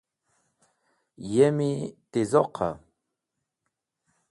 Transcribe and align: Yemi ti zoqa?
Yemi 1.33 1.71
ti 2.11 2.21
zoqa? 2.31 2.69